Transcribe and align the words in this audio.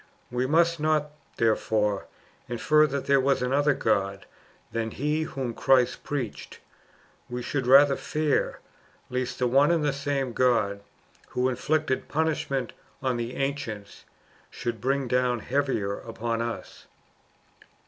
We 0.31 0.47
must 0.47 0.79
not, 0.79 1.11
there 1.37 1.55
fore, 1.55 2.07
infer 2.49 2.87
that 2.87 3.05
there 3.05 3.19
ivas 3.21 3.43
another 3.43 3.75
God 3.75 4.25
than 4.71 4.89
lie 4.89 5.21
whom 5.25 5.53
Qunst 5.53 6.01
i^reached; 6.03 6.57
ive 7.31 7.45
should 7.45 7.67
rather 7.67 7.95
fear, 7.95 8.61
lest 9.11 9.37
the 9.37 9.45
one 9.45 9.69
and 9.69 9.85
the 9.85 9.93
same 9.93 10.33
God 10.33 10.81
loho 11.35 11.51
inflicted 11.51 12.07
punishment 12.07 12.73
on 13.03 13.17
the 13.17 13.35
ancients, 13.35 14.05
should 14.49 14.81
bring 14.81 15.07
down 15.07 15.37
heavier 15.37 15.99
upon 15.99 16.41
us. 16.41 16.87